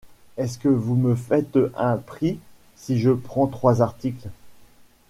[0.35, 2.39] Est-ce que vous me faites un prix
[2.75, 4.29] si je prends trois articles?